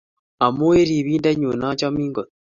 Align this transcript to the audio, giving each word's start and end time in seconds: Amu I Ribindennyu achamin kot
Amu 0.45 0.67
I 0.81 0.83
Ribindennyu 0.89 1.47
achamin 1.71 2.11
kot 2.15 2.29